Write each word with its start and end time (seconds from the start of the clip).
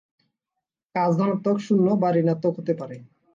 কাজ 0.95 1.11
ধনাত্মক, 1.19 1.57
শূন্য 1.59 1.87
বা 2.01 2.09
ঋণাত্মক 2.15 2.53
হতে 2.59 2.73
পারে। 2.79 2.95